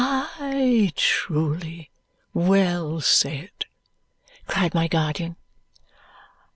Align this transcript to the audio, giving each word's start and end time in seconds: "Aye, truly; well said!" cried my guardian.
"Aye, 0.03 0.91
truly; 0.95 1.91
well 2.33 3.01
said!" 3.01 3.51
cried 4.47 4.73
my 4.73 4.87
guardian. 4.87 5.35